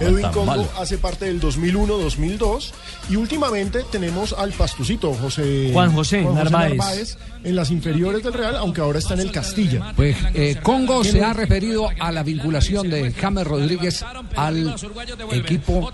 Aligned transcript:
Edwin 0.00 0.28
Congo 0.32 0.68
hace 0.78 0.98
parte 0.98 1.26
del 1.26 1.40
2001-2002 1.40 2.72
y 3.10 3.16
últimamente 3.16 3.84
tenemos 3.90 4.32
al 4.32 4.52
pastucito 4.52 5.12
José 5.14 5.70
Juan 5.72 5.92
José 5.92 6.22
Narváez. 6.22 6.76
Narváez 6.76 7.18
en 7.44 7.56
las 7.56 7.70
inferiores 7.70 8.22
del 8.22 8.32
Real, 8.32 8.56
aunque 8.56 8.80
ahora 8.80 8.98
está 8.98 9.14
en 9.14 9.20
el 9.20 9.30
Castilla. 9.30 9.92
Pues 9.94 10.16
eh, 10.34 10.56
Congo 10.62 11.04
se 11.04 11.22
ha 11.22 11.32
referido 11.32 11.88
a 12.00 12.10
la 12.10 12.22
vinculación 12.22 12.88
de 12.88 13.12
James 13.12 13.46
Rodríguez 13.46 14.04
al 14.34 14.74
equipo 15.32 15.92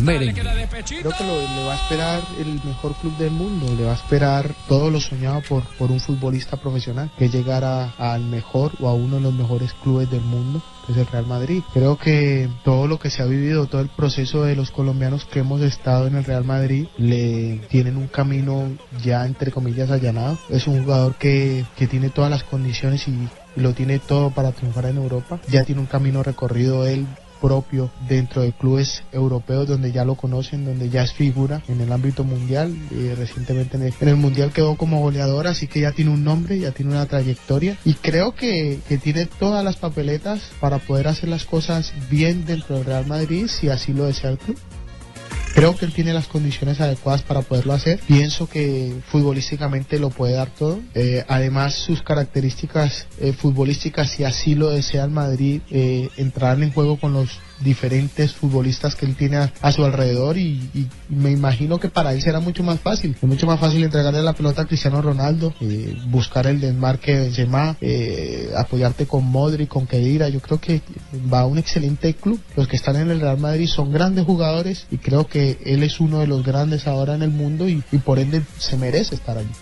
merengue. 0.00 0.42
Creo 0.42 1.12
que 1.16 1.24
lo, 1.24 1.40
le 1.40 1.64
va 1.64 1.72
a 1.72 1.76
esperar 1.76 2.20
el 2.38 2.60
mejor 2.64 2.94
club 2.96 3.16
del 3.16 3.30
mundo, 3.30 3.74
le 3.76 3.84
va 3.84 3.92
a 3.92 3.96
esperar 3.96 4.54
todo 4.68 4.90
lo 4.90 5.00
soñado 5.00 5.42
por, 5.48 5.64
por 5.78 5.90
un 5.90 6.00
futbolista 6.00 6.56
profesional, 6.56 7.10
que 7.18 7.28
llegara 7.28 7.94
al 7.98 8.22
mejor 8.22 8.72
o 8.80 8.88
a 8.88 8.94
uno 8.94 9.16
de 9.16 9.22
los 9.22 9.34
mejores 9.34 9.72
clubes 9.82 10.10
del 10.10 10.20
mundo 10.20 10.62
es 10.88 10.96
el 10.96 11.06
Real 11.06 11.26
Madrid. 11.26 11.62
Creo 11.72 11.96
que 11.96 12.48
todo 12.64 12.86
lo 12.86 12.98
que 12.98 13.10
se 13.10 13.22
ha 13.22 13.26
vivido, 13.26 13.66
todo 13.66 13.80
el 13.80 13.88
proceso 13.88 14.44
de 14.44 14.56
los 14.56 14.70
colombianos 14.70 15.24
que 15.24 15.40
hemos 15.40 15.60
estado 15.60 16.06
en 16.06 16.16
el 16.16 16.24
Real 16.24 16.44
Madrid, 16.44 16.86
le 16.98 17.60
tienen 17.68 17.96
un 17.96 18.08
camino 18.08 18.70
ya 19.02 19.26
entre 19.26 19.50
comillas 19.50 19.90
allanado. 19.90 20.38
Es 20.48 20.66
un 20.66 20.82
jugador 20.82 21.14
que, 21.16 21.64
que 21.76 21.86
tiene 21.86 22.10
todas 22.10 22.30
las 22.30 22.44
condiciones 22.44 23.06
y 23.08 23.28
lo 23.56 23.74
tiene 23.74 23.98
todo 23.98 24.30
para 24.30 24.52
triunfar 24.52 24.86
en 24.86 24.96
Europa. 24.96 25.40
Ya 25.48 25.64
tiene 25.64 25.80
un 25.80 25.86
camino 25.86 26.22
recorrido 26.22 26.86
él 26.86 27.06
propio 27.42 27.90
dentro 28.08 28.42
de 28.42 28.52
clubes 28.52 29.02
europeos 29.12 29.66
donde 29.66 29.90
ya 29.90 30.04
lo 30.04 30.14
conocen, 30.14 30.64
donde 30.64 30.88
ya 30.88 31.02
es 31.02 31.12
figura 31.12 31.60
en 31.68 31.80
el 31.80 31.92
ámbito 31.92 32.22
mundial. 32.22 32.74
Recientemente 33.18 33.76
en 33.76 33.82
el, 33.82 33.94
en 34.00 34.08
el, 34.08 34.16
mundial 34.16 34.52
quedó 34.52 34.76
como 34.76 35.00
goleador, 35.00 35.48
así 35.48 35.66
que 35.66 35.80
ya 35.80 35.90
tiene 35.90 36.12
un 36.12 36.22
nombre, 36.22 36.58
ya 36.58 36.70
tiene 36.70 36.92
una 36.92 37.06
trayectoria 37.06 37.76
y 37.84 37.94
creo 37.94 38.34
que, 38.34 38.78
que 38.88 38.96
tiene 38.96 39.26
todas 39.26 39.64
las 39.64 39.76
papeletas 39.76 40.40
para 40.60 40.78
poder 40.78 41.08
hacer 41.08 41.28
las 41.28 41.44
cosas 41.44 41.92
bien 42.08 42.46
dentro 42.46 42.76
del 42.76 42.84
Real 42.84 43.06
Madrid 43.06 43.48
si 43.48 43.68
así 43.68 43.92
lo 43.92 44.06
desea 44.06 44.30
el 44.30 44.38
club. 44.38 44.56
Creo 45.54 45.76
que 45.76 45.84
él 45.84 45.92
tiene 45.92 46.14
las 46.14 46.28
condiciones 46.28 46.80
adecuadas 46.80 47.22
para 47.22 47.42
poderlo 47.42 47.74
hacer. 47.74 48.00
Pienso 48.06 48.48
que 48.48 48.94
futbolísticamente 49.06 49.98
lo 49.98 50.10
puede 50.10 50.34
dar 50.34 50.48
todo. 50.48 50.80
Eh, 50.94 51.24
además, 51.28 51.74
sus 51.74 52.02
características 52.02 53.06
eh, 53.20 53.32
futbolísticas, 53.32 54.10
si 54.10 54.24
así 54.24 54.54
lo 54.54 54.70
desea 54.70 55.04
el 55.04 55.10
Madrid, 55.10 55.60
eh, 55.70 56.08
entrar 56.16 56.60
en 56.62 56.72
juego 56.72 56.98
con 56.98 57.12
los 57.12 57.38
diferentes 57.62 58.32
futbolistas 58.32 58.94
que 58.94 59.06
él 59.06 59.16
tiene 59.16 59.36
a, 59.36 59.52
a 59.60 59.72
su 59.72 59.84
alrededor 59.84 60.36
y, 60.36 60.70
y, 60.74 60.88
me 61.08 61.30
imagino 61.30 61.78
que 61.78 61.88
para 61.88 62.12
él 62.12 62.22
será 62.22 62.40
mucho 62.40 62.62
más 62.62 62.80
fácil. 62.80 63.16
Es 63.20 63.28
mucho 63.28 63.46
más 63.46 63.60
fácil 63.60 63.82
entregarle 63.84 64.22
la 64.22 64.32
pelota 64.32 64.62
a 64.62 64.66
Cristiano 64.66 65.00
Ronaldo, 65.02 65.54
eh, 65.60 65.96
buscar 66.06 66.46
el 66.46 66.60
desmarque 66.60 67.14
de 67.14 67.20
Benzema, 67.22 67.76
eh, 67.80 68.50
apoyarte 68.56 69.06
con 69.06 69.24
Modric, 69.24 69.68
con 69.68 69.86
Kedira. 69.86 70.28
Yo 70.28 70.40
creo 70.40 70.58
que 70.60 70.80
va 71.32 71.40
a 71.40 71.46
un 71.46 71.58
excelente 71.58 72.14
club. 72.14 72.40
Los 72.56 72.66
que 72.66 72.76
están 72.76 72.96
en 72.96 73.10
el 73.10 73.20
Real 73.20 73.38
Madrid 73.38 73.68
son 73.68 73.92
grandes 73.92 74.24
jugadores 74.24 74.86
y 74.90 74.98
creo 74.98 75.26
él 75.64 75.82
es 75.82 76.00
uno 76.00 76.20
de 76.20 76.26
los 76.26 76.44
grandes 76.44 76.86
ahora 76.86 77.14
en 77.14 77.22
el 77.22 77.30
mundo 77.30 77.68
y 77.68 77.82
por 78.04 78.18
ende 78.18 78.42
se 78.58 78.76
merece 78.76 79.14
estar 79.14 79.38
allí. 79.38 79.52